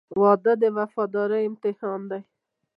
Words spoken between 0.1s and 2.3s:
•واده د وفادارۍ امتحان دی.